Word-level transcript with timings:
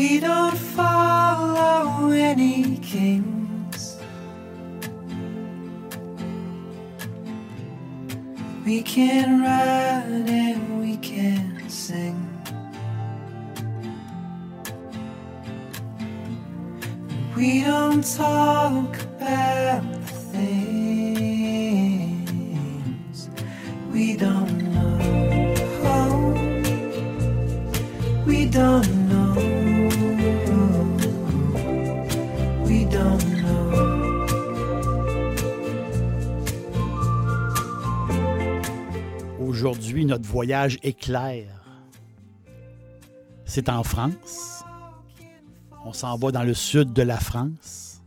We 0.00 0.18
don't 0.18 0.56
follow 0.56 2.08
any 2.08 2.78
kings. 2.78 3.98
We 8.64 8.80
can 8.80 9.42
ride 9.42 10.30
and 10.30 10.80
we 10.80 10.96
can 10.96 11.68
sing. 11.68 12.16
We 17.36 17.62
don't 17.64 18.02
talk 18.02 18.96
about 19.02 19.99
Aujourd'hui, 39.60 40.06
notre 40.06 40.26
voyage 40.26 40.78
éclair. 40.82 41.62
C'est 43.44 43.68
en 43.68 43.82
France. 43.82 44.64
On 45.84 45.92
s'en 45.92 46.16
va 46.16 46.32
dans 46.32 46.44
le 46.44 46.54
sud 46.54 46.94
de 46.94 47.02
la 47.02 47.18
France. 47.18 48.02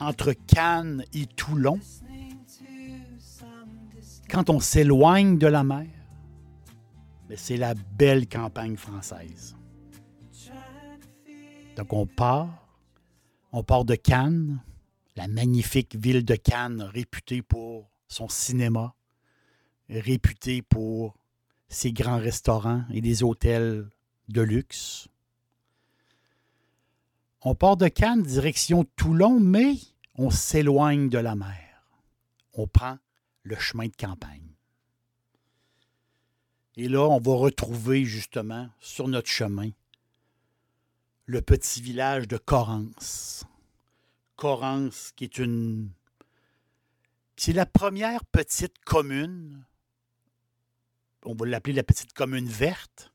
Entre 0.00 0.32
Cannes 0.32 1.04
et 1.14 1.26
Toulon. 1.26 1.78
Quand 4.28 4.50
on 4.50 4.58
s'éloigne 4.58 5.38
de 5.38 5.46
la 5.46 5.62
mer, 5.62 5.86
c'est 7.36 7.58
la 7.58 7.74
belle 7.74 8.28
campagne 8.28 8.76
française. 8.76 9.54
Donc 11.76 11.92
on 11.92 12.06
part, 12.06 12.66
on 13.52 13.62
part 13.62 13.84
de 13.84 13.94
Cannes, 13.94 14.60
la 15.14 15.28
magnifique 15.28 15.94
ville 15.94 16.24
de 16.24 16.34
Cannes 16.34 16.82
réputée 16.82 17.42
pour 17.42 17.88
son 18.08 18.28
cinéma, 18.28 18.94
réputée 19.88 20.62
pour 20.62 21.16
ses 21.68 21.92
grands 21.92 22.18
restaurants 22.18 22.84
et 22.90 23.00
des 23.00 23.22
hôtels 23.22 23.88
de 24.28 24.42
luxe. 24.42 25.08
On 27.42 27.54
part 27.54 27.76
de 27.76 27.88
Cannes 27.88 28.22
direction 28.22 28.84
Toulon, 28.96 29.38
mais 29.40 29.74
on 30.16 30.30
s'éloigne 30.30 31.08
de 31.08 31.18
la 31.18 31.34
mer. 31.36 31.84
On 32.54 32.66
prend 32.66 32.98
le 33.42 33.56
chemin 33.56 33.86
de 33.86 33.96
campagne. 33.96 34.42
Et 36.76 36.88
là, 36.88 37.02
on 37.08 37.20
va 37.20 37.34
retrouver 37.34 38.04
justement 38.04 38.68
sur 38.80 39.08
notre 39.08 39.28
chemin 39.28 39.70
le 41.26 41.42
petit 41.42 41.80
village 41.80 42.28
de 42.28 42.36
Corrance. 42.36 43.44
Corrance, 44.36 45.12
qui 45.16 45.24
est 45.24 45.38
une. 45.38 45.90
C'est 47.38 47.52
la 47.52 47.66
première 47.66 48.24
petite 48.24 48.78
commune. 48.84 49.66
On 51.22 51.34
va 51.34 51.46
l'appeler 51.46 51.74
la 51.74 51.82
petite 51.82 52.14
commune 52.14 52.48
verte. 52.48 53.12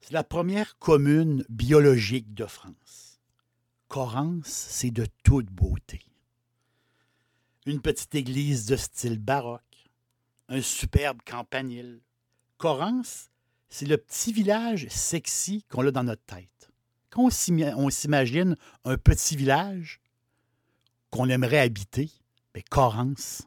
C'est 0.00 0.12
la 0.12 0.24
première 0.24 0.78
commune 0.78 1.44
biologique 1.50 2.32
de 2.32 2.46
France. 2.46 3.20
Corrance, 3.88 4.48
c'est 4.48 4.90
de 4.90 5.06
toute 5.24 5.50
beauté. 5.50 6.00
Une 7.66 7.82
petite 7.82 8.14
église 8.14 8.64
de 8.64 8.76
style 8.76 9.18
baroque, 9.18 9.90
un 10.48 10.62
superbe 10.62 11.20
campanile, 11.24 12.00
Corrance, 12.56 13.30
c'est 13.68 13.86
le 13.86 13.98
petit 13.98 14.32
village 14.32 14.88
sexy 14.88 15.64
qu'on 15.68 15.86
a 15.86 15.90
dans 15.90 16.04
notre 16.04 16.24
tête. 16.24 16.70
Quand 17.10 17.24
on 17.24 17.90
s'imagine 17.90 18.56
un 18.84 18.96
petit 18.96 19.36
village 19.36 20.00
qu'on 21.10 21.28
aimerait 21.28 21.58
habiter, 21.58 22.10
bien, 22.54 22.62
Corrance, 22.70 23.42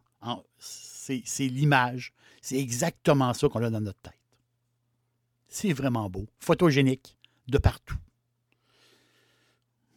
c'est 0.59 1.47
l'image. 1.47 2.13
C'est 2.41 2.57
exactement 2.57 3.33
ça 3.33 3.49
qu'on 3.49 3.63
a 3.63 3.69
dans 3.69 3.81
notre 3.81 3.99
tête. 3.99 4.13
C'est 5.47 5.73
vraiment 5.73 6.09
beau. 6.09 6.25
Photogénique 6.39 7.17
de 7.47 7.57
partout. 7.57 7.97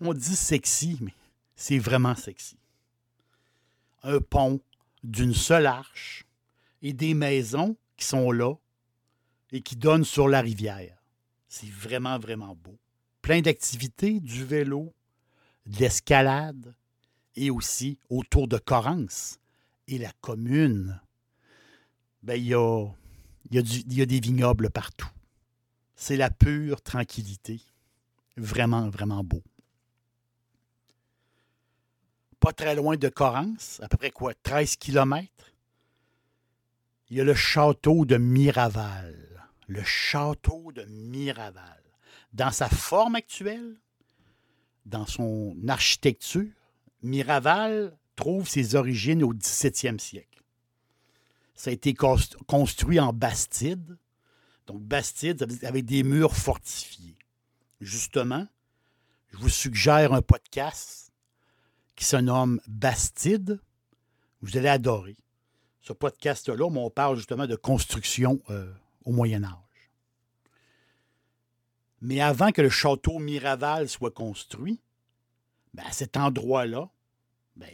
On 0.01 0.15
dit 0.15 0.37
sexy, 0.37 0.97
mais 1.01 1.15
c'est 1.55 1.79
vraiment 1.79 2.15
sexy. 2.15 2.57
Un 4.03 4.21
pont 4.21 4.61
d'une 5.03 5.35
seule 5.35 5.67
arche 5.67 6.25
et 6.81 6.93
des 6.93 7.15
maisons 7.15 7.77
qui 7.97 8.07
sont 8.07 8.31
là 8.33 8.55
et 9.53 9.61
qui 9.61 9.77
donne 9.77 10.05
sur 10.05 10.29
la 10.29 10.41
rivière. 10.41 10.97
C'est 11.49 11.71
vraiment, 11.71 12.19
vraiment 12.19 12.55
beau. 12.55 12.79
Plein 13.21 13.41
d'activités, 13.41 14.21
du 14.21 14.45
vélo, 14.45 14.95
de 15.67 15.81
l'escalade 15.81 16.75
et 17.37 17.51
aussi 17.51 17.99
autour 18.09 18.49
de 18.49 18.59
Corrance 18.59 19.39
et 19.89 19.99
la 19.99 20.13
commune. 20.21 21.01
Ben, 22.23 22.35
il 22.35 22.47
y 22.47 22.55
a, 22.55 24.07
des 24.07 24.21
vignobles 24.21 24.71
partout. 24.71 25.11
C'est 25.95 26.17
la 26.17 26.31
pure 26.31 26.83
tranquillité. 26.83 27.61
Vraiment, 28.37 28.89
vraiment 28.89 29.25
beau. 29.25 29.43
Pas 32.39 32.53
très 32.53 32.75
loin 32.75 32.97
de 32.97 33.09
Corrance, 33.09 33.81
à 33.83 33.89
peu 33.89 33.97
près 33.97 34.11
quoi, 34.11 34.33
13 34.35 34.77
kilomètres, 34.77 35.53
il 37.11 37.17
y 37.17 37.21
a 37.21 37.25
le 37.25 37.35
château 37.35 38.05
de 38.05 38.17
Miraval 38.17 39.31
le 39.71 39.85
château 39.85 40.73
de 40.73 40.83
Miraval. 40.85 41.83
Dans 42.33 42.51
sa 42.51 42.69
forme 42.69 43.15
actuelle, 43.15 43.77
dans 44.85 45.07
son 45.07 45.57
architecture, 45.69 46.51
Miraval 47.03 47.97
trouve 48.17 48.49
ses 48.49 48.75
origines 48.75 49.23
au 49.23 49.35
17e 49.35 49.99
siècle. 49.99 50.43
Ça 51.55 51.71
a 51.71 51.73
été 51.73 51.95
construit 51.95 53.01
en 53.01 53.13
bastide. 53.13 53.99
Donc, 54.67 54.81
bastide, 54.83 55.47
avec 55.63 55.85
des 55.85 56.03
murs 56.03 56.37
fortifiés. 56.37 57.17
Justement, 57.81 58.47
je 59.33 59.39
vous 59.39 59.49
suggère 59.49 60.13
un 60.13 60.23
podcast 60.23 61.13
qui 61.97 62.05
se 62.05 62.17
nomme 62.17 62.61
Bastide. 62.67 63.61
Vous 64.43 64.57
allez 64.57 64.69
adorer. 64.69 65.17
Ce 65.83 65.93
podcast-là, 65.93 66.65
on 66.65 66.91
parle 66.91 67.17
justement 67.17 67.47
de 67.47 67.57
construction 67.57 68.41
euh, 68.51 68.73
au 69.05 69.13
Moyen 69.13 69.45
Âge. 69.45 69.91
Mais 72.01 72.21
avant 72.21 72.53
que 72.53 72.63
le 72.63 72.71
château 72.71 73.19
Miraval 73.19 73.89
soit 73.89 74.11
construit, 74.11 74.81
ben, 75.75 75.85
à 75.87 75.93
cet 75.93 76.17
endroit-là, 76.17 76.89
ben, 77.57 77.71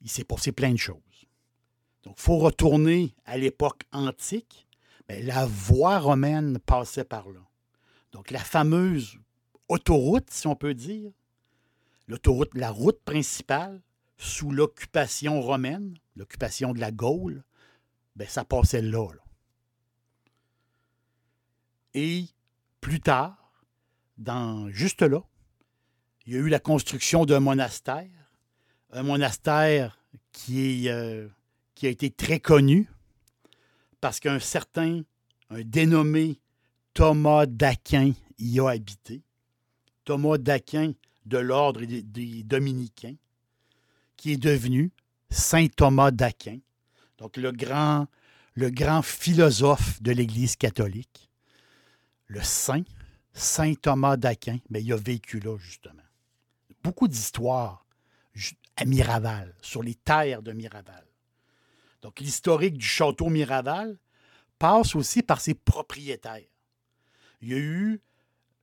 il 0.00 0.10
s'est 0.10 0.24
passé 0.24 0.52
plein 0.52 0.72
de 0.72 0.78
choses. 0.78 0.96
Donc, 2.04 2.14
il 2.18 2.22
faut 2.22 2.38
retourner 2.38 3.14
à 3.24 3.36
l'époque 3.36 3.82
antique. 3.92 4.66
Ben, 5.08 5.24
la 5.24 5.46
voie 5.46 5.98
romaine 5.98 6.58
passait 6.58 7.04
par 7.04 7.28
là. 7.28 7.40
Donc, 8.12 8.30
la 8.30 8.40
fameuse 8.40 9.18
autoroute, 9.68 10.30
si 10.30 10.46
on 10.46 10.56
peut 10.56 10.74
dire, 10.74 11.10
l'autoroute, 12.08 12.54
la 12.54 12.70
route 12.70 13.00
principale, 13.04 13.80
sous 14.18 14.50
l'occupation 14.50 15.40
romaine, 15.40 15.96
l'occupation 16.16 16.72
de 16.72 16.80
la 16.80 16.92
Gaule, 16.92 17.44
ben, 18.16 18.28
ça 18.28 18.44
passait 18.44 18.82
là. 18.82 19.08
là. 19.12 19.22
Et 21.94 22.26
plus 22.80 23.00
tard, 23.00 23.52
dans, 24.18 24.70
juste 24.70 25.02
là, 25.02 25.22
il 26.26 26.34
y 26.34 26.36
a 26.36 26.40
eu 26.40 26.48
la 26.48 26.60
construction 26.60 27.24
d'un 27.24 27.40
monastère, 27.40 28.08
un 28.90 29.02
monastère 29.02 29.98
euh, 30.50 31.28
qui 31.74 31.86
a 31.86 31.88
été 31.88 32.10
très 32.10 32.40
connu 32.40 32.88
parce 34.00 34.18
qu'un 34.18 34.40
certain, 34.40 35.02
un 35.50 35.62
dénommé 35.62 36.40
Thomas 36.92 37.46
d'Aquin 37.46 38.12
y 38.38 38.60
a 38.60 38.68
habité. 38.68 39.22
Thomas 40.04 40.38
d'Aquin 40.38 40.92
de 41.24 41.38
l'ordre 41.38 41.84
des, 41.84 42.42
Dominicains, 42.42 43.14
qui 44.16 44.32
est 44.32 44.36
devenu 44.36 44.90
Saint 45.30 45.68
Thomas 45.68 46.10
d'Aquin, 46.10 46.58
donc 47.18 47.36
le 47.36 47.52
grand, 47.52 48.08
philosophe 49.02 50.02
de 50.02 50.10
l'Église 50.10 50.56
catholique. 50.56 51.30
Le 52.26 52.42
saint, 52.42 52.82
Saint 53.32 53.74
Thomas 53.74 54.16
d'Aquin, 54.16 54.58
il 54.70 54.92
a 54.92 54.96
vécu 54.96 55.38
là, 55.38 55.56
justement. 55.58 56.01
Beaucoup 56.82 57.08
d'histoires 57.08 57.86
à 58.76 58.84
Miraval, 58.84 59.54
sur 59.60 59.82
les 59.82 59.94
terres 59.94 60.42
de 60.42 60.52
Miraval. 60.52 61.04
Donc, 62.00 62.20
l'historique 62.20 62.78
du 62.78 62.86
château 62.86 63.28
Miraval 63.28 63.98
passe 64.58 64.96
aussi 64.96 65.22
par 65.22 65.40
ses 65.40 65.54
propriétaires. 65.54 66.40
Il 67.40 67.48
y 67.48 67.54
a 67.54 67.58
eu 67.58 68.00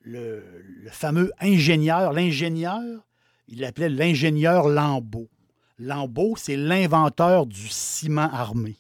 le, 0.02 0.44
fameux 0.92 1.32
ingénieur, 1.40 2.14
l'ingénieur, 2.14 3.06
il 3.48 3.60
l'appelait 3.60 3.90
l'ingénieur 3.90 4.68
Lambeau. 4.68 5.30
Lambeau, 5.78 6.36
c'est 6.38 6.58
l'inventeur 6.58 7.46
du 7.46 7.68
ciment 7.68 8.30
armé. 8.32 8.78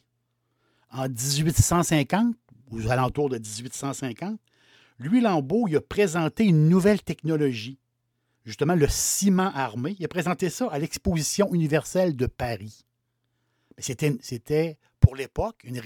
En 0.91 1.07
1850, 1.07 2.35
aux 2.71 2.89
alentours 2.89 3.29
de 3.29 3.37
1850, 3.37 4.39
lui, 4.99 5.21
Lambeau, 5.21 5.67
il 5.67 5.77
a 5.77 5.81
présenté 5.81 6.45
une 6.45 6.67
nouvelle 6.67 7.01
technologie, 7.01 7.79
justement 8.49 8.73
le 8.73 8.87
ciment 8.87 9.51
armé. 9.53 9.95
Il 9.99 10.05
a 10.05 10.07
présenté 10.07 10.49
ça 10.49 10.67
à 10.71 10.79
l'exposition 10.79 11.53
universelle 11.53 12.15
de 12.15 12.25
Paris. 12.25 12.83
C'était, 13.77 14.77
pour 14.99 15.15
l'époque, 15.15 15.61
une, 15.63 15.79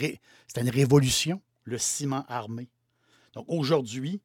c'était 0.47 0.61
une 0.61 0.69
révolution, 0.69 1.41
le 1.65 1.77
ciment 1.77 2.25
armé. 2.29 2.69
Donc 3.33 3.45
aujourd'hui, 3.49 4.21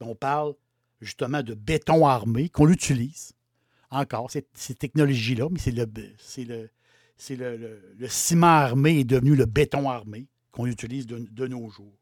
on 0.00 0.14
parle 0.14 0.54
justement 1.00 1.42
de 1.42 1.52
béton 1.54 2.06
armé 2.06 2.48
qu'on 2.48 2.68
utilise 2.70 3.32
encore, 3.90 4.30
ces, 4.30 4.74
technologies-là, 4.74 5.48
mais 5.50 5.58
c'est 5.58 5.70
le, 5.70 5.84
le, 5.84 6.70
c'est 7.16 7.36
le, 7.36 7.94
le, 7.96 8.08
ciment 8.08 8.46
armé 8.46 9.00
est 9.00 9.04
devenu 9.04 9.36
le 9.36 9.44
béton 9.44 9.88
armé 9.88 10.26
qu'on 10.50 10.66
utilise 10.66 11.06
de, 11.06 11.46
nos 11.46 11.68
jours. 11.68 11.96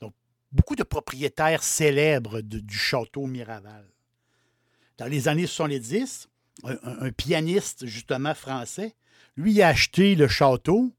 Donc, 0.00 0.12
beaucoup 0.52 0.76
de 0.76 0.82
propriétaires 0.82 1.62
célèbres 1.62 2.40
du 2.42 2.76
château 2.76 3.26
Miraval. 3.26 3.86
Dans 4.98 5.06
les 5.06 5.28
années 5.28 5.46
70, 5.46 6.28
un, 6.64 7.10
pianiste, 7.12 7.86
justement 7.86 8.34
français, 8.34 8.94
lui 9.36 9.60
a 9.60 9.68
acheté 9.68 10.14
le 10.14 10.28
château 10.28 10.92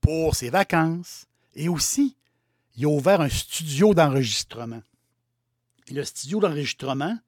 pour 0.00 0.34
ses 0.34 0.50
vacances 0.50 1.26
et 1.54 1.68
aussi, 1.68 2.16
il 2.76 2.84
a 2.86 2.88
ouvert 2.88 3.20
un 3.20 3.28
studio 3.28 3.94
d'enregistrement. 3.94 4.82
Le 5.90 6.02
studio 6.04 6.40
d'enregistrement 6.40 7.18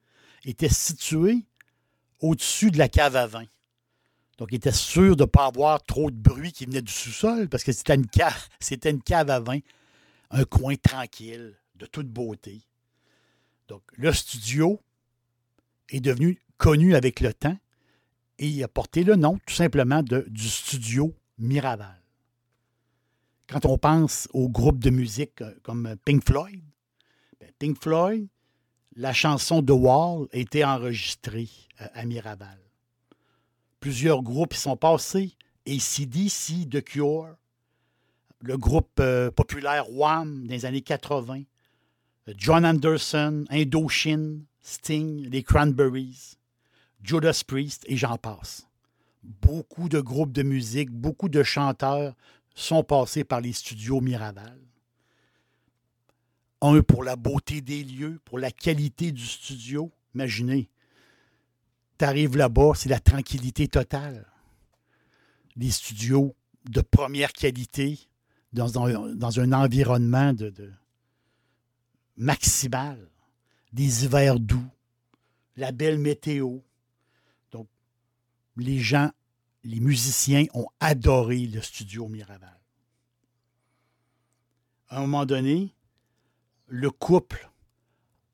était 0.44 0.68
situé 0.68 1.44
au-dessus 2.20 2.70
de 2.70 2.78
la 2.78 2.88
cave 2.88 3.16
à 3.16 3.26
vin. 3.26 3.44
Donc, 4.38 4.48
il 4.52 4.56
était 4.56 4.72
sûr 4.72 5.16
de 5.16 5.24
ne 5.24 5.28
pas 5.28 5.46
avoir 5.46 5.82
trop 5.82 6.10
de 6.10 6.16
bruit 6.16 6.52
qui 6.52 6.64
venait 6.64 6.82
du 6.82 6.92
sous-sol 6.92 7.48
parce 7.48 7.64
que 7.64 7.72
c'était 7.72 7.96
une, 7.96 8.06
cave, 8.06 8.48
c'était 8.60 8.90
une 8.90 9.02
cave 9.02 9.30
à 9.30 9.40
vin, 9.40 9.58
un 10.30 10.44
coin 10.44 10.76
tranquille, 10.76 11.58
de 11.74 11.86
toute 11.86 12.08
beauté. 12.08 12.62
Donc, 13.68 13.82
le 13.92 14.12
studio 14.12 14.80
est 15.90 16.00
devenu 16.00 16.40
connu 16.56 16.94
avec 16.94 17.20
le 17.20 17.32
temps 17.32 17.56
et 18.38 18.48
il 18.48 18.62
a 18.62 18.68
porté 18.68 19.04
le 19.04 19.16
nom 19.16 19.38
tout 19.46 19.54
simplement 19.54 20.02
de, 20.02 20.24
du 20.28 20.48
studio 20.48 21.14
Miraval. 21.38 22.00
Quand 23.48 23.64
on 23.64 23.78
pense 23.78 24.28
aux 24.32 24.48
groupes 24.48 24.78
de 24.78 24.90
musique 24.90 25.40
euh, 25.40 25.54
comme 25.62 25.96
Pink 26.04 26.24
Floyd, 26.26 26.62
ben, 27.40 27.50
Pink 27.58 27.80
Floyd, 27.80 28.28
la 28.94 29.12
chanson 29.12 29.62
The 29.62 29.70
Wall 29.70 30.28
a 30.32 30.36
été 30.36 30.64
enregistrée 30.64 31.48
euh, 31.80 31.86
à 31.94 32.04
Miraval. 32.04 32.58
Plusieurs 33.80 34.22
groupes 34.22 34.54
y 34.54 34.58
sont 34.58 34.76
passés. 34.76 35.34
ACDC, 35.66 36.68
The 36.70 36.82
Cure, 36.82 37.36
le 38.40 38.56
groupe 38.56 39.00
euh, 39.00 39.30
populaire 39.30 39.90
Wham 39.90 40.46
des 40.46 40.64
années 40.64 40.80
80, 40.80 41.42
John 42.36 42.64
Anderson, 42.64 43.44
Indochine, 43.50 44.44
Sting, 44.60 45.28
les 45.30 45.42
Cranberries, 45.42 46.36
Judas 47.02 47.42
Priest 47.46 47.84
et 47.86 47.96
j'en 47.96 48.18
passe. 48.18 48.66
Beaucoup 49.22 49.88
de 49.88 50.00
groupes 50.00 50.32
de 50.32 50.42
musique, 50.42 50.90
beaucoup 50.90 51.28
de 51.28 51.42
chanteurs 51.42 52.14
sont 52.54 52.82
passés 52.82 53.24
par 53.24 53.40
les 53.40 53.52
studios 53.52 54.00
Miraval. 54.00 54.58
Un 56.60 56.82
pour 56.82 57.04
la 57.04 57.16
beauté 57.16 57.60
des 57.60 57.84
lieux, 57.84 58.20
pour 58.24 58.38
la 58.38 58.50
qualité 58.50 59.12
du 59.12 59.24
studio. 59.24 59.92
Imaginez, 60.14 60.68
tu 61.98 62.04
arrives 62.04 62.36
là-bas, 62.36 62.72
c'est 62.74 62.88
la 62.88 63.00
tranquillité 63.00 63.68
totale. 63.68 64.26
Des 65.56 65.70
studios 65.70 66.34
de 66.68 66.80
première 66.80 67.32
qualité 67.32 67.98
dans 68.52 68.78
un, 68.84 69.14
dans 69.14 69.40
un 69.40 69.52
environnement 69.52 70.32
de, 70.32 70.50
de, 70.50 70.72
maximal. 72.18 72.98
Des 73.72 74.04
hivers 74.04 74.40
doux, 74.40 74.64
la 75.56 75.72
belle 75.72 75.98
météo. 75.98 76.58
Donc, 77.50 77.68
les 78.56 78.78
gens, 78.78 79.10
les 79.62 79.80
musiciens 79.80 80.46
ont 80.54 80.68
adoré 80.80 81.46
le 81.46 81.60
studio 81.60 82.08
Miraval. 82.08 82.58
À 84.88 84.98
un 84.98 85.00
moment 85.02 85.26
donné, 85.26 85.74
le 86.66 86.90
couple 86.90 87.50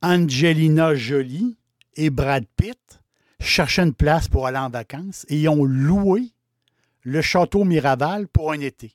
Angelina 0.02 0.94
Jolie 0.94 1.56
et 1.94 2.10
Brad 2.10 2.44
Pitt 2.56 3.00
cherchaient 3.40 3.82
une 3.82 3.94
place 3.94 4.28
pour 4.28 4.46
aller 4.46 4.58
en 4.58 4.70
vacances 4.70 5.26
et 5.28 5.48
ont 5.48 5.64
loué 5.64 6.32
le 7.02 7.22
château 7.22 7.64
Miraval 7.64 8.28
pour 8.28 8.52
un 8.52 8.60
été. 8.60 8.94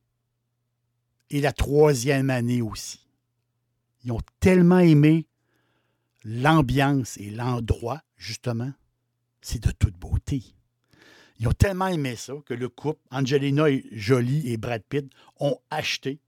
Et 1.31 1.39
la 1.39 1.53
troisième 1.53 2.29
année 2.29 2.61
aussi. 2.61 2.99
Ils 4.03 4.11
ont 4.11 4.19
tellement 4.39 4.79
aimé 4.79 5.27
l'ambiance 6.23 7.17
et 7.17 7.29
l'endroit, 7.29 8.01
justement. 8.17 8.71
C'est 9.41 9.63
de 9.63 9.71
toute 9.71 9.95
beauté. 9.97 10.43
Ils 11.39 11.47
ont 11.47 11.53
tellement 11.53 11.87
aimé 11.87 12.15
ça 12.17 12.33
que 12.45 12.53
le 12.53 12.69
couple, 12.69 12.99
Angelina 13.11 13.65
Jolie 13.91 14.51
et 14.51 14.57
Brad 14.57 14.83
Pitt, 14.83 15.11
ont 15.39 15.57
acheté 15.69 16.19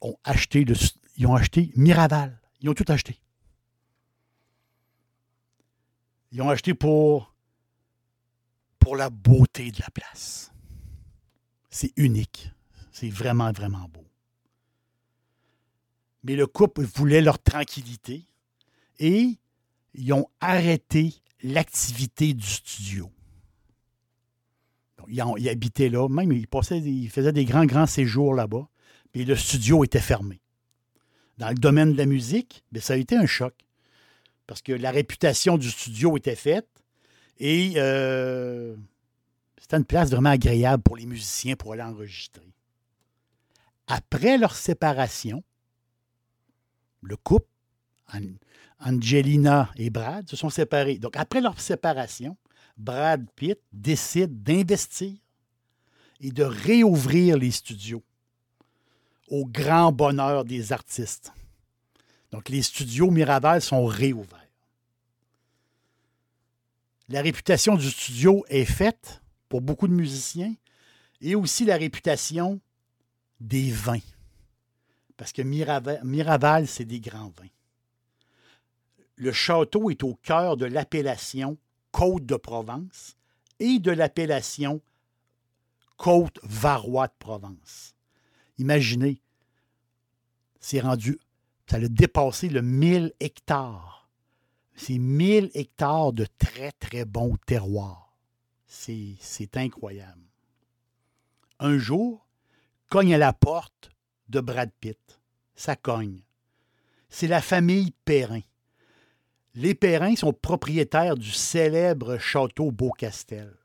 ont 0.00 0.16
ils 1.16 1.26
ont 1.26 1.34
acheté 1.34 1.70
Miraval. 1.76 2.40
Ils 2.60 2.70
ont 2.70 2.74
tout 2.74 2.84
acheté. 2.88 3.20
Ils 6.32 6.40
ont 6.42 6.48
acheté 6.48 6.74
pour, 6.74 7.34
pour 8.78 8.96
la 8.96 9.10
beauté 9.10 9.70
de 9.70 9.80
la 9.80 9.90
place. 9.90 10.52
C'est 11.70 11.92
unique. 11.96 12.50
C'est 12.98 13.10
vraiment, 13.10 13.52
vraiment 13.52 13.88
beau. 13.88 14.04
Mais 16.24 16.34
le 16.34 16.48
couple 16.48 16.82
voulait 16.82 17.20
leur 17.20 17.40
tranquillité 17.40 18.26
et 18.98 19.38
ils 19.94 20.12
ont 20.12 20.26
arrêté 20.40 21.14
l'activité 21.44 22.34
du 22.34 22.44
studio. 22.44 23.08
ils, 25.06 25.48
habitaient 25.48 25.90
là, 25.90 26.08
même 26.08 26.32
ils, 26.32 26.48
passaient, 26.48 26.80
ils 26.80 27.08
faisaient 27.08 27.32
des 27.32 27.44
grands, 27.44 27.66
grands 27.66 27.86
séjours 27.86 28.34
là-bas 28.34 28.68
puis 29.12 29.24
le 29.24 29.36
studio 29.36 29.84
était 29.84 30.00
fermé. 30.00 30.40
Dans 31.38 31.50
le 31.50 31.54
domaine 31.54 31.92
de 31.92 31.98
la 31.98 32.06
musique, 32.06 32.64
bien, 32.72 32.82
ça 32.82 32.94
a 32.94 32.96
été 32.96 33.14
un 33.14 33.26
choc. 33.26 33.54
Parce 34.48 34.60
que 34.60 34.72
la 34.72 34.90
réputation 34.90 35.56
du 35.56 35.70
studio 35.70 36.16
était 36.16 36.34
faite 36.34 36.68
et 37.38 37.74
euh, 37.76 38.74
c'était 39.56 39.76
une 39.76 39.84
place 39.84 40.10
vraiment 40.10 40.30
agréable 40.30 40.82
pour 40.82 40.96
les 40.96 41.06
musiciens 41.06 41.54
pour 41.54 41.74
aller 41.74 41.82
enregistrer. 41.82 42.42
Après 43.88 44.36
leur 44.38 44.54
séparation, 44.54 45.42
le 47.02 47.16
couple, 47.16 47.48
Angelina 48.78 49.70
et 49.76 49.90
Brad, 49.90 50.28
se 50.28 50.36
sont 50.36 50.50
séparés. 50.50 50.98
Donc, 50.98 51.16
après 51.16 51.40
leur 51.40 51.58
séparation, 51.60 52.36
Brad 52.76 53.26
Pitt 53.34 53.58
décide 53.72 54.42
d'investir 54.42 55.16
et 56.20 56.30
de 56.30 56.44
réouvrir 56.44 57.38
les 57.38 57.50
studios 57.50 58.04
au 59.28 59.46
grand 59.46 59.90
bonheur 59.90 60.44
des 60.44 60.72
artistes. 60.72 61.32
Donc, 62.30 62.50
les 62.50 62.62
studios 62.62 63.10
Miraval 63.10 63.62
sont 63.62 63.86
réouverts. 63.86 64.38
la 67.08 67.22
réputation 67.22 67.74
du 67.76 67.90
studio 67.90 68.44
est 68.48 68.66
faite 68.66 69.22
pour 69.48 69.60
beaucoup 69.62 69.88
de 69.88 69.94
musiciens 69.94 70.54
et 71.20 71.34
aussi 71.34 71.64
la 71.64 71.76
réputation 71.76 72.60
des 73.40 73.70
vins. 73.70 73.98
Parce 75.16 75.32
que 75.32 75.42
Miraval, 75.42 76.68
c'est 76.68 76.84
des 76.84 77.00
grands 77.00 77.32
vins. 77.36 77.48
Le 79.16 79.32
château 79.32 79.90
est 79.90 80.04
au 80.04 80.14
cœur 80.14 80.56
de 80.56 80.66
l'appellation 80.66 81.58
Côte 81.90 82.24
de 82.24 82.36
Provence 82.36 83.16
et 83.58 83.80
de 83.80 83.90
l'appellation 83.90 84.80
Côte 85.96 86.38
Varois 86.44 87.08
de 87.08 87.14
Provence. 87.18 87.96
Imaginez, 88.58 89.20
c'est 90.60 90.80
rendu, 90.80 91.18
ça 91.68 91.76
a 91.76 91.80
dépassé 91.80 92.48
le 92.48 92.62
1000 92.62 93.12
hectares. 93.18 94.08
C'est 94.76 94.98
1000 94.98 95.50
hectares 95.54 96.12
de 96.12 96.26
très, 96.38 96.70
très 96.72 97.04
bons 97.04 97.36
terroirs. 97.46 98.16
C'est 98.66 99.56
incroyable. 99.56 100.22
Un 101.58 101.78
jour, 101.78 102.27
cogne 102.88 103.14
à 103.14 103.18
la 103.18 103.32
porte 103.32 103.90
de 104.28 104.40
Brad 104.40 104.70
Pitt. 104.80 105.20
Ça 105.54 105.76
cogne. 105.76 106.20
C'est 107.08 107.26
la 107.26 107.40
famille 107.40 107.92
Perrin. 108.04 108.40
Les 109.54 109.74
Perrins 109.74 110.16
sont 110.16 110.32
propriétaires 110.32 111.16
du 111.16 111.30
célèbre 111.30 112.18
château 112.18 112.70
Beaucastel. 112.70 113.56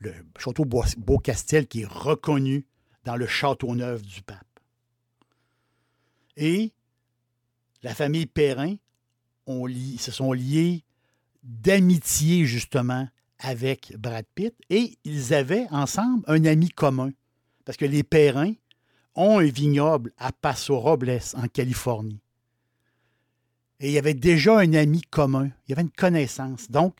Le 0.00 0.12
château 0.38 0.64
Beaucastel 0.64 1.66
qui 1.66 1.82
est 1.82 1.86
reconnu 1.86 2.66
dans 3.04 3.16
le 3.16 3.26
château 3.26 3.74
neuf 3.74 4.02
du 4.02 4.22
pape. 4.22 4.38
Et 6.36 6.72
la 7.82 7.94
famille 7.94 8.26
Perrin 8.26 8.76
se 9.46 10.10
sont 10.10 10.32
liés 10.32 10.84
d'amitié 11.42 12.46
justement 12.46 13.06
avec 13.38 13.94
Brad 13.98 14.24
Pitt 14.34 14.54
et 14.70 14.98
ils 15.04 15.34
avaient 15.34 15.66
ensemble 15.70 16.24
un 16.26 16.44
ami 16.46 16.70
commun. 16.70 17.12
Parce 17.64 17.76
que 17.78 17.84
les 17.84 18.02
Perrins 18.02 18.54
ont 19.14 19.38
un 19.38 19.44
vignoble 19.44 20.12
à 20.18 20.32
Paso 20.32 20.78
Robles 20.78 21.20
en 21.34 21.48
Californie. 21.48 22.20
Et 23.80 23.88
il 23.88 23.92
y 23.92 23.98
avait 23.98 24.14
déjà 24.14 24.58
un 24.58 24.72
ami 24.74 25.02
commun, 25.02 25.50
il 25.66 25.70
y 25.70 25.72
avait 25.72 25.82
une 25.82 25.90
connaissance. 25.90 26.70
Donc, 26.70 26.96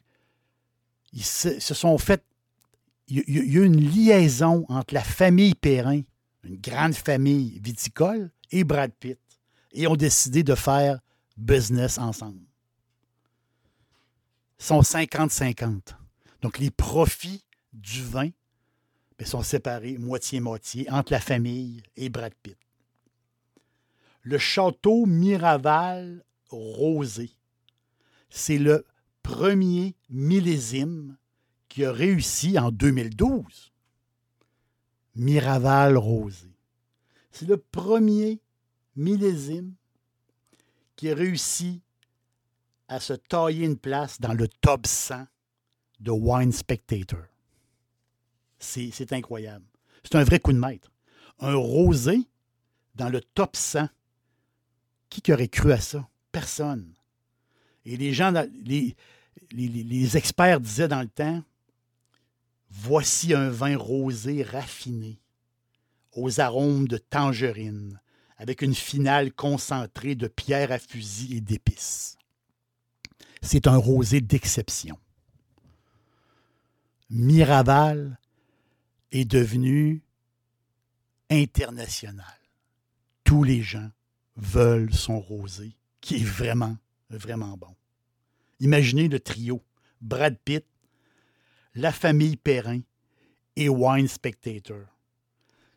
ils 1.13 1.25
se, 1.25 1.59
sont 1.61 1.97
fait. 1.99 2.23
Il 3.07 3.23
y, 3.29 3.39
a 3.39 3.43
eu 3.43 3.65
une 3.65 3.81
liaison 3.81 4.65
entre 4.69 4.95
la 4.95 5.03
famille 5.03 5.55
Perrin, 5.55 6.01
une 6.43 6.57
grande 6.57 6.95
famille 6.95 7.61
viticole, 7.63 8.31
et 8.51 8.65
Brad 8.65 8.93
Pitt. 8.93 9.19
Et 9.73 9.87
ont 9.87 9.97
décidé 9.97 10.43
de 10.43 10.55
faire 10.55 11.01
business 11.37 11.99
ensemble. 11.99 12.41
Ils 14.61 14.65
sont 14.65 14.81
50-50. 14.81 15.95
Donc, 16.43 16.59
les 16.59 16.71
profits 16.71 17.45
du 17.73 18.03
vin 18.03 18.31
ben, 19.19 19.27
sont 19.27 19.43
séparés 19.43 19.99
moitié-moitié 19.99 20.91
entre 20.91 21.13
la 21.13 21.21
famille 21.21 21.83
et 21.97 22.09
Brad 22.09 22.35
Pitt. 22.43 22.57
Le 24.23 24.39
château 24.39 25.07
Miraval 25.07 26.25
rosé. 26.51 27.31
C'est 28.31 28.59
le 28.59 28.87
premier 29.23 29.95
millésime 30.09 31.17
qui 31.69 31.85
a 31.85 31.93
réussi 31.93 32.59
en 32.59 32.71
2012. 32.71 33.73
Miraval 35.15 35.97
rosé. 35.97 36.49
C'est 37.31 37.47
le 37.47 37.57
premier 37.59 38.41
millésime 38.97 39.75
qui 40.97 41.11
a 41.11 41.15
réussi 41.15 41.83
à 42.89 43.01
se 43.01 43.13
tailler 43.13 43.65
une 43.65 43.79
place 43.79 44.21
dans 44.21 44.33
le 44.33 44.49
top 44.49 44.87
100 44.87 45.27
de 46.01 46.11
Wine 46.11 46.53
Spectator. 46.53 47.25
C'est 48.65 49.13
incroyable. 49.13 49.65
C'est 50.03 50.17
un 50.17 50.25
vrai 50.25 50.41
coup 50.41 50.53
de 50.53 50.59
maître. 50.59 50.91
Un 51.39 51.55
rosé 51.55 52.27
dans 52.95 53.09
le 53.09 53.21
top 53.21 53.57
100. 53.57 53.89
Qui 55.11 55.33
aurait 55.33 55.49
cru 55.49 55.73
à 55.73 55.81
ça? 55.81 56.09
Personne. 56.33 56.93
Et 57.85 57.97
les 57.97 58.13
gens, 58.13 58.33
les, 58.65 60.17
experts 60.17 60.61
disaient 60.61 60.89
dans 60.89 61.03
le 61.03 61.09
temps, 61.09 61.43
voici 62.71 63.35
un 63.35 63.51
vin 63.51 63.77
rosé 63.77 64.43
raffiné, 64.43 65.21
aux 66.13 66.41
arômes 66.41 66.89
de 66.89 66.97
tangerine, 66.97 68.01
avec 68.39 68.63
une 68.63 68.75
finale 68.75 69.33
concentrée 69.33 70.15
de 70.15 70.27
pierre 70.27 70.73
à 70.73 70.79
fusil 70.79 71.37
et 71.37 71.41
d'épices. 71.41 72.17
C'est 73.43 73.67
un 73.67 73.77
rosé 73.77 74.21
d'exception. 74.21 74.99
Miraval 77.11 78.19
est 79.13 79.25
devenu 79.25 80.03
international. 81.31 82.39
Tous 83.25 83.43
les 83.43 83.63
gens 83.63 83.91
veulent 84.37 84.93
son 84.93 85.21
rosé 85.21 85.77
qui 86.01 86.17
est 86.17 86.25
vraiment, 86.25 86.77
vraiment 87.11 87.57
bon. 87.57 87.75
Imaginez 88.61 89.09
le 89.09 89.21
trio 89.21 89.63
Brad 90.01 90.39
Pitt, 90.45 90.67
la 91.75 91.93
famille 91.93 92.37
Perrin 92.37 92.81
et 93.57 93.69
Wine 93.69 94.09
Spectator. 94.09 94.87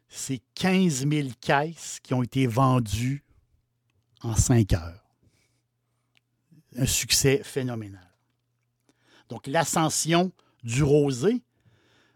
C'est 0.10 0.42
15 0.56 1.08
000 1.08 1.30
caisses 1.40 2.00
qui 2.02 2.14
ont 2.14 2.24
été 2.24 2.48
vendues 2.48 3.24
en 4.22 4.36
5 4.36 4.74
heures. 4.74 5.04
Un 6.76 6.86
succès 6.86 7.42
phénoménal. 7.44 8.08
Donc, 9.30 9.48
l'ascension 9.48 10.32
du 10.64 10.84
rosé, 10.84 11.42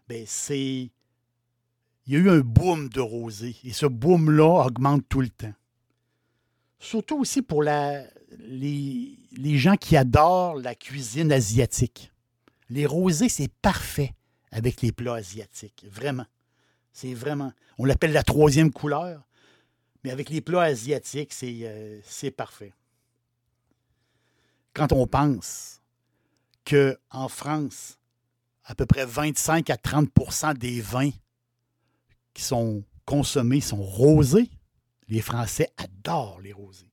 ben, 0.08 0.24
c'est. 0.26 0.90
Il 2.06 2.14
y 2.14 2.16
a 2.16 2.18
eu 2.18 2.30
un 2.30 2.40
boom 2.40 2.88
de 2.88 3.00
rosé 3.00 3.56
et 3.64 3.72
ce 3.72 3.86
boom-là 3.86 4.66
augmente 4.66 5.04
tout 5.08 5.20
le 5.20 5.28
temps 5.28 5.54
surtout 6.82 7.18
aussi 7.18 7.42
pour 7.42 7.62
la, 7.62 8.02
les, 8.38 9.16
gens 9.56 9.76
qui 9.76 9.96
adorent 9.96 10.56
la 10.56 10.74
cuisine 10.74 11.32
asiatique. 11.32 12.12
Les 12.68 12.86
rosés, 12.86 13.28
c'est 13.28 13.50
parfait 13.62 14.14
avec 14.50 14.82
les 14.82 14.92
plats 14.92 15.14
asiatiques, 15.14 15.86
vraiment. 15.90 16.26
C'est 16.92 17.14
vraiment. 17.14 17.52
On 17.78 17.84
l'appelle 17.84 18.12
la 18.12 18.22
troisième 18.22 18.70
couleur, 18.70 19.26
mais 20.04 20.10
avec 20.10 20.28
les 20.28 20.40
plats 20.40 20.62
asiatiques, 20.62 21.32
c'est 21.32 21.60
euh, 21.62 22.30
parfait. 22.36 22.74
Quand 24.74 24.92
on 24.92 25.06
pense 25.06 25.80
qu'en 26.68 27.28
France, 27.28 27.98
à 28.64 28.74
peu 28.74 28.86
près 28.86 29.06
25 29.06 29.70
à 29.70 29.76
30% 29.76 30.56
des 30.56 30.80
vins 30.80 31.10
qui 32.34 32.42
sont 32.42 32.84
consommés 33.04 33.60
sont 33.60 33.82
rosés, 33.82 34.50
les 35.08 35.20
Français 35.20 35.68
adorent 35.76 36.40
les 36.40 36.52
rosés. 36.52 36.90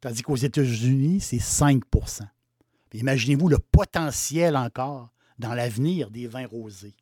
Tandis 0.00 0.22
qu'aux 0.22 0.36
États-Unis, 0.36 1.20
c'est 1.20 1.38
5% 1.38 2.24
Imaginez-vous 2.94 3.48
le 3.48 3.58
potentiel 3.58 4.56
encore 4.56 5.10
dans 5.38 5.52
l'avenir 5.52 6.10
des 6.10 6.28
vins 6.28 6.46
rosés. 6.46 6.94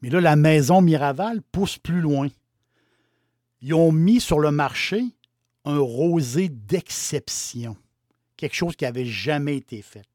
Mais 0.00 0.10
là, 0.10 0.20
la 0.20 0.36
maison 0.36 0.80
Miraval 0.80 1.42
pousse 1.42 1.76
plus 1.76 2.00
loin. 2.00 2.28
Ils 3.60 3.74
ont 3.74 3.90
mis 3.90 4.20
sur 4.20 4.38
le 4.38 4.52
marché 4.52 5.04
un 5.64 5.78
rosé 5.78 6.48
d'exception, 6.48 7.76
quelque 8.36 8.54
chose 8.54 8.76
qui 8.76 8.84
n'avait 8.84 9.06
jamais 9.06 9.56
été 9.56 9.82
fait. 9.82 10.06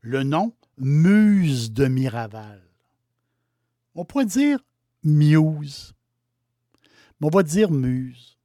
Le 0.00 0.22
nom 0.22 0.52
Muse 0.78 1.72
de 1.72 1.86
Miraval. 1.86 2.62
On 3.94 4.04
pourrait 4.04 4.26
dire 4.26 4.60
Muse 5.02 5.94
on 7.22 7.28
va 7.28 7.42
dire 7.42 7.70
Muse. 7.70 8.38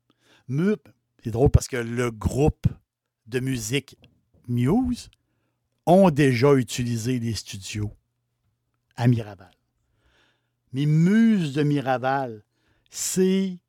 c'est 1.23 1.31
drôle 1.31 1.49
parce 1.49 1.67
que 1.67 1.77
le 1.77 2.11
groupe 2.11 2.67
de 3.27 3.39
musique 3.39 3.97
Muse 4.47 5.09
ont 5.85 6.09
déjà 6.09 6.53
utilisé 6.53 7.19
les 7.19 7.33
studios 7.33 7.91
à 8.95 9.07
Miraval. 9.07 9.51
Mais 10.73 10.85
Muse 10.85 11.53
de 11.53 11.63
Miraval, 11.63 12.43
c'est 12.89 13.59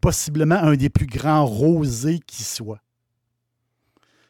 possiblement 0.00 0.56
un 0.56 0.76
des 0.76 0.90
plus 0.90 1.06
grands 1.06 1.44
rosés 1.44 2.20
qui 2.20 2.42
soit. 2.42 2.80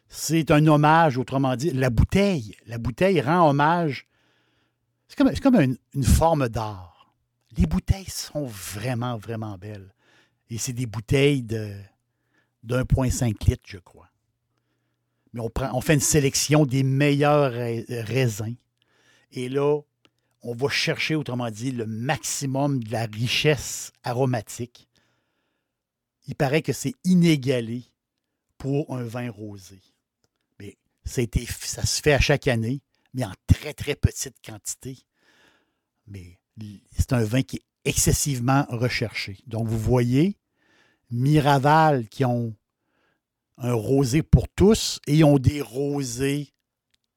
C'est 0.09 0.51
un 0.51 0.65
hommage, 0.67 1.17
autrement 1.17 1.55
dit, 1.55 1.71
la 1.71 1.89
bouteille. 1.89 2.55
La 2.65 2.77
bouteille 2.77 3.21
rend 3.21 3.49
hommage. 3.49 4.07
C'est 5.07 5.41
comme, 5.41 5.77
une 5.93 6.03
forme 6.03 6.47
d'art. 6.49 6.96
Les 7.57 7.65
bouteilles 7.65 8.09
sont 8.09 8.45
vraiment, 8.45 9.17
vraiment 9.17 9.57
belles. 9.57 9.93
Et 10.49 10.57
c'est 10.57 10.73
des 10.73 10.85
bouteilles 10.85 11.41
de, 11.41 11.73
1,5 12.67 13.49
litres, 13.49 13.63
je 13.65 13.79
crois. 13.79 14.09
Mais 15.33 15.41
on, 15.41 15.49
prend, 15.49 15.71
on 15.73 15.81
fait 15.81 15.95
une 15.95 15.99
sélection 15.99 16.65
des 16.65 16.83
meilleurs 16.83 17.51
raisins. 17.51 18.55
Et 19.31 19.49
là, 19.49 19.81
on 20.41 20.53
va 20.53 20.69
chercher, 20.69 21.15
autrement 21.15 21.49
dit, 21.49 21.71
le 21.71 21.85
maximum 21.85 22.83
de 22.83 22.91
la 22.91 23.05
richesse 23.05 23.91
aromatique. 24.03 24.87
Il 26.27 26.35
paraît 26.35 26.61
que 26.61 26.73
c'est 26.73 26.93
inégalé 27.03 27.83
pour 28.57 28.95
un 28.95 29.03
vin 29.03 29.29
rosé. 29.29 29.81
Mais 30.59 30.77
ça 31.05 31.85
se 31.85 32.01
fait 32.01 32.13
à 32.13 32.19
chaque 32.19 32.47
année. 32.47 32.81
mais 33.13 33.25
en 33.25 33.33
très, 33.47 33.73
très 33.73 33.95
petite 33.95 34.35
quantité. 34.45 34.97
Mais 36.05 36.39
c'est 36.91 37.13
un 37.13 37.23
vin 37.23 37.41
qui 37.41 37.57
est 37.57 37.65
excessivement 37.85 38.65
recherché. 38.69 39.39
Donc, 39.47 39.67
vous 39.67 39.79
voyez, 39.79 40.37
Miraval 41.09 42.07
qui 42.09 42.25
ont 42.25 42.55
un 43.57 43.73
rosé 43.73 44.21
pour 44.21 44.47
tous 44.49 44.99
et 45.07 45.23
ont 45.23 45.39
des 45.39 45.61
rosés 45.61 46.53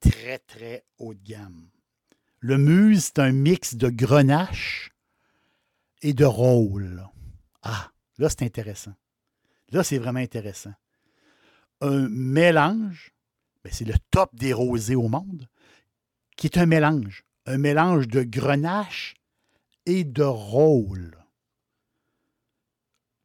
très, 0.01 0.39
très 0.39 0.85
haut 0.99 1.15
de 1.15 1.23
gamme. 1.23 1.69
Le 2.39 2.57
Muse, 2.57 3.05
c'est 3.05 3.19
un 3.19 3.33
mix 3.33 3.75
de 3.75 3.91
grenache 3.91 4.91
et 6.03 6.15
de 6.15 6.25
rôle. 6.25 7.07
Ah, 7.63 7.91
là, 8.19 8.31
c'est 8.31 8.43
intéressant. 8.43 8.95
Là, 9.71 9.85
c'est 9.85 9.99
vraiment 9.99 10.21
intéressant. 10.21 10.73
Un 11.83 12.09
mélange, 12.09 13.13
ben, 13.63 13.73
c'est 13.73 13.85
le 13.85 13.95
top 14.11 14.35
des 14.35 14.53
rosés 14.53 14.95
au 14.95 15.09
monde, 15.09 15.49
qui 16.37 16.47
est 16.47 16.59
un 16.59 16.67
mélange. 16.67 17.25
Un 17.45 17.59
mélange 17.59 18.09
de 18.09 18.23
grenache 18.23 19.15
de 20.05 20.23
rôle. 20.23 21.17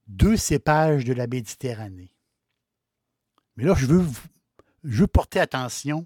Deux 0.08 0.38
cépages 0.38 1.06
de 1.06 1.14
la 1.14 1.28
Méditerranée. 1.28 2.12
Mais 3.56 3.64
là, 3.64 3.74
je 3.76 3.86
veux, 3.86 4.06
je 4.84 5.02
veux 5.02 5.08
porter 5.08 5.40
attention 5.40 6.06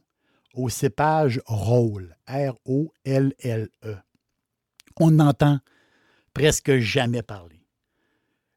au 0.53 0.69
cépage 0.69 1.41
rôle. 1.45 2.15
R-O-L-L-E. 2.27 3.97
On 4.97 5.11
n'entend 5.11 5.59
presque 6.33 6.77
jamais 6.77 7.23
parler. 7.23 7.65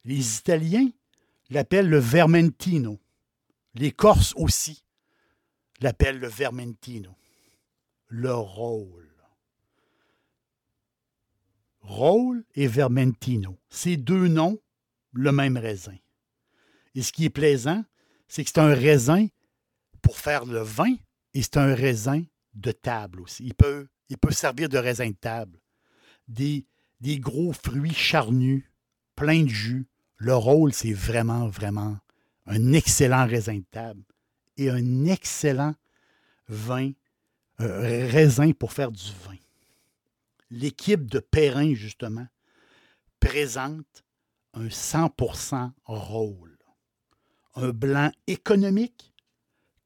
Les 0.05 0.39
Italiens 0.39 0.91
l'appellent 1.51 1.89
le 1.89 1.99
Vermentino. 1.99 3.01
Les 3.75 3.93
Corses 3.93 4.35
aussi 4.37 4.85
l'appellent 5.81 6.19
le 6.19 6.29
Vermentino. 6.29 7.17
Le 8.09 8.35
rôle. 8.35 9.12
Rôle 11.83 12.45
et 12.55 12.67
Vermentino. 12.67 13.59
Ces 13.69 13.97
deux 13.97 14.29
noms, 14.29 14.59
le 15.13 15.33
même 15.33 15.57
raisin. 15.57 15.97
Et 16.95 17.03
ce 17.03 17.13
qui 17.13 17.25
est 17.25 17.31
plaisant, 17.31 17.85
c'est 18.29 18.45
que 18.45 18.51
c'est 18.51 18.61
un 18.61 18.75
raisin 18.75 19.27
pour 20.01 20.19
faire 20.19 20.45
le 20.45 20.61
vin 20.61 20.95
et 21.35 21.43
c'est 21.43 21.57
un 21.57 21.75
raisin 21.75 22.23
de 22.55 22.73
table 22.73 23.21
aussi. 23.21 23.45
Il 23.45 23.55
peut, 23.55 23.89
il 24.09 24.19
peut 24.19 24.33
servir 24.33 24.69
de 24.69 24.79
raisin 24.79 25.09
de 25.09 25.17
table. 25.17 25.59
Des, 26.29 26.65
gros 27.19 27.53
fruits 27.53 27.95
charnus, 27.95 28.65
pleins 29.17 29.45
de 29.45 29.49
jus. 29.49 29.87
Le 30.17 30.35
rôle, 30.35 30.73
c'est 30.73 30.93
vraiment, 30.93 31.49
vraiment 31.49 31.99
un 32.47 32.73
excellent 32.73 33.27
raisin 33.27 33.57
de 33.57 33.65
table 33.71 34.03
et 34.57 34.71
un 34.71 35.07
excellent 35.07 35.75
vin, 36.49 36.93
euh, 37.61 38.09
raisin 38.09 38.53
pour 38.53 38.73
faire 38.73 38.93
du 38.93 39.11
vin. 39.27 39.37
L'équipe 40.55 41.11
de 41.11 41.19
Perrin, 41.19 41.73
justement, 41.73 42.27
présente 43.21 44.05
un 44.53 44.67
100% 44.67 45.73
rôle. 45.87 46.59
Un 47.55 47.71
blanc 47.71 48.13
économique 48.27 49.15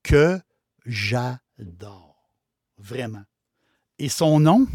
que 0.03 0.41
j'adore. 0.85 2.33
Vraiment. 2.79 3.23
Et 4.01 4.09
son 4.09 4.41
nom, 4.41 4.67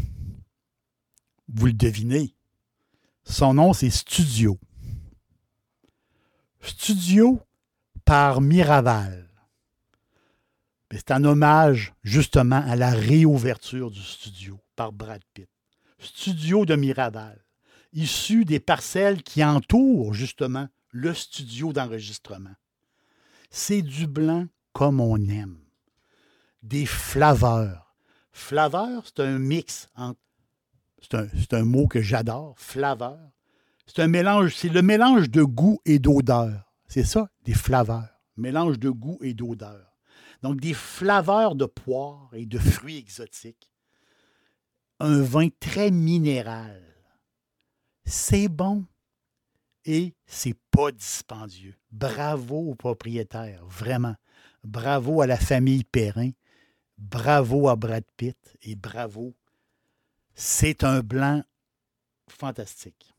vous 1.48 1.66
le 1.66 1.74
devinez, 1.74 2.34
son 3.24 3.52
nom, 3.52 3.74
c'est 3.74 3.90
Studio. 3.90 4.58
Studio 6.62 7.38
par 8.06 8.40
Miraval. 8.40 9.28
C'est 10.90 11.10
un 11.10 11.24
hommage 11.24 11.92
justement 12.02 12.62
à 12.66 12.76
la 12.76 12.90
réouverture 12.92 13.90
du 13.90 14.02
studio 14.02 14.58
par 14.74 14.92
Brad 14.92 15.22
Pitt. 15.34 15.51
Studio 16.02 16.66
de 16.66 16.74
Miraval, 16.74 17.44
issu 17.92 18.44
des 18.44 18.60
parcelles 18.60 19.22
qui 19.22 19.44
entourent 19.44 20.14
justement 20.14 20.68
le 20.90 21.14
studio 21.14 21.72
d'enregistrement. 21.72 22.54
C'est 23.50 23.82
du 23.82 24.06
blanc 24.06 24.46
comme 24.72 25.00
on 25.00 25.16
aime 25.28 25.62
des 26.62 26.86
flaveurs. 26.86 27.94
Flaveur, 28.32 29.04
c'est 29.04 29.20
un 29.20 29.38
mix 29.38 29.88
entre. 29.96 30.18
C'est 31.00 31.52
un, 31.52 31.64
mot 31.64 31.88
que 31.88 32.00
j'adore, 32.00 32.54
flaveur. 32.56 33.18
C'est 33.86 34.00
un 34.00 34.06
mélange, 34.06 34.54
c'est 34.54 34.68
le 34.68 34.82
mélange 34.82 35.28
de 35.30 35.42
goût 35.42 35.80
et 35.84 35.98
d'odeur. 35.98 36.72
C'est 36.86 37.02
ça, 37.02 37.28
des 37.44 37.54
flaveurs. 37.54 38.20
Mélange 38.36 38.78
de 38.78 38.88
goût 38.88 39.18
et 39.20 39.34
d'odeur. 39.34 39.96
Donc, 40.42 40.60
des 40.60 40.74
flaveurs 40.74 41.56
de 41.56 41.64
poire 41.64 42.30
et 42.34 42.46
de 42.46 42.58
fruits 42.58 42.98
exotiques. 42.98 43.71
Un 45.04 45.20
vin 45.20 45.48
très 45.58 45.90
minéral. 45.90 46.80
C'est 48.04 48.46
bon 48.46 48.84
et 49.84 50.14
c'est 50.26 50.56
pas 50.70 50.92
dispendieux. 50.92 51.74
Bravo 51.90 52.70
aux 52.70 52.76
propriétaires, 52.76 53.64
vraiment. 53.66 54.14
Bravo 54.62 55.20
à 55.20 55.26
la 55.26 55.36
famille 55.36 55.82
Perrin 55.82 56.30
Bravo 56.98 57.68
à 57.68 57.74
Brad 57.74 58.04
Pitt 58.16 58.38
et 58.62 58.76
bravo. 58.76 59.34
C'est 60.36 60.84
un 60.84 61.00
blanc 61.00 61.42
fantastique. 62.28 63.12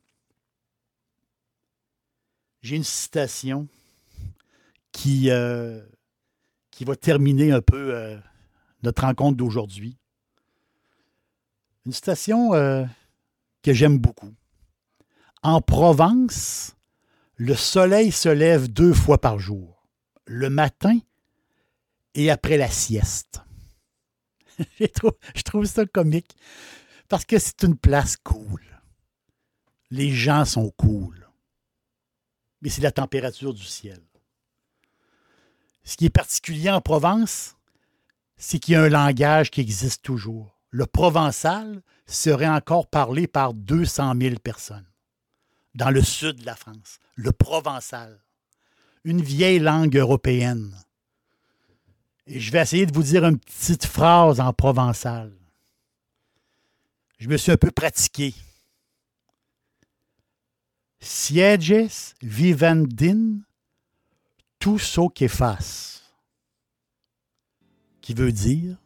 J'ai 2.62 2.78
une 2.78 2.86
citation 2.86 3.67
qui, 4.93 5.30
euh, 5.32 5.82
va 6.80 6.96
terminer 6.96 7.52
un 7.52 7.62
peu 7.62 7.93
euh, 7.93 8.17
notre 8.84 9.04
rencontre 9.04 9.36
d'aujourd'hui. 9.36 9.98
Une 11.86 11.91
citation 11.91 12.54
euh, 12.54 12.86
que 13.62 13.74
j'aime 13.74 13.98
beaucoup. 13.98 14.34
En 15.41 15.62
Provence, 15.62 16.76
le 17.36 17.56
soleil 17.56 18.12
se 18.12 18.30
lève 18.30 18.72
deux 18.72 18.93
fois 18.93 19.19
par 19.19 19.39
jour, 19.39 19.86
le 20.26 20.50
matin 20.50 20.98
et 22.13 22.32
après 22.32 22.58
la 22.58 22.69
sieste. 22.69 23.41
je, 24.80 25.41
trouve, 25.43 25.65
ça 25.65 25.86
comique 25.86 26.38
parce 27.10 27.26
que 27.26 27.39
c'est 27.39 27.63
une 27.63 27.78
place 27.78 28.15
cool. 28.17 28.62
Les 29.89 30.12
gens 30.12 30.46
sont 30.46 30.72
cool. 30.78 31.30
Mais 32.62 32.69
c'est 32.69 32.82
la 32.82 32.91
température 32.91 33.54
du 33.54 33.63
ciel. 33.63 34.02
Ce 35.84 35.98
qui 35.98 36.06
est 36.06 36.10
particulier 36.10 36.69
en 36.69 36.80
Provence, 36.80 37.58
c'est 38.38 38.60
qu'il 38.60 38.74
y 38.74 38.78
a 38.78 38.84
un 38.84 38.89
langage 38.89 39.52
qui 39.52 39.60
existe 39.60 40.02
toujours. 40.02 40.53
Le 40.73 40.86
provençal 40.86 41.81
serait 42.07 42.47
encore 42.47 42.88
parlé 42.88 43.27
par 43.27 43.53
200 43.53 44.13
000 44.19 44.36
personnes 44.43 44.88
dans 45.75 45.91
le 45.91 46.01
sud 46.01 46.41
de 46.41 46.45
la 46.45 46.55
France. 46.55 46.99
Le 47.15 47.31
provençal. 47.31 48.19
Une 49.03 49.21
vieille 49.21 49.59
langue 49.59 49.95
européenne 49.95 50.75
et 52.25 52.39
je 52.39 52.51
vais 52.51 52.62
essayer 52.62 52.86
de 52.86 52.93
vous 52.93 53.03
dire 53.03 53.25
une 53.25 53.39
petite 53.39 53.86
phrase 53.86 54.39
en 54.39 54.53
provençal. 54.53 55.31
Je 57.19 57.27
me 57.27 57.38
suis 57.38 57.51
un 57.51 57.57
peu 57.57 57.71
pratiqué. 57.71 58.33
Sieges 60.99 62.15
vivendin 62.21 63.39
tout 64.57 64.79
ce 64.79 65.09
qui 65.09 65.27
fasse. 65.27 66.03
Qui 68.01 68.13
veut 68.13 68.31
dire 68.31 68.77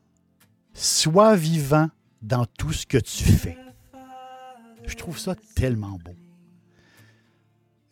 Sois 0.79 1.35
vivant 1.35 1.89
dans 2.21 2.45
tout 2.45 2.71
ce 2.71 2.85
que 2.85 2.99
tu 2.99 3.23
fais. 3.23 3.57
Je 4.85 4.95
trouve 4.95 5.17
ça 5.17 5.33
tellement 5.55 5.97
beau. 6.05 6.13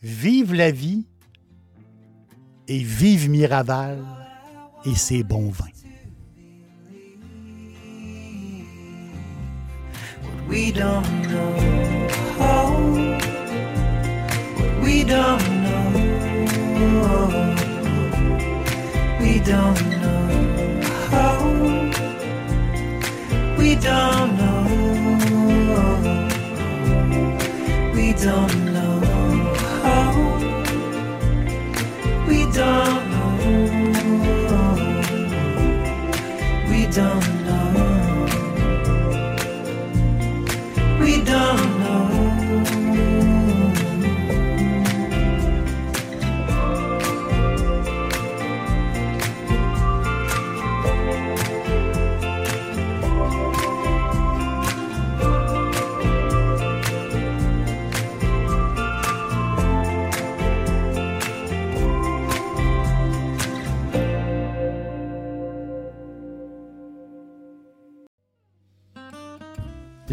Vive 0.03 0.53
la 0.53 0.69
vie 0.69 1.07
et 2.67 2.77
vive 2.77 3.27
Miraval 3.27 4.05
et 4.85 4.93
ses 4.93 5.23
bons 5.23 5.49
vins. 5.49 5.65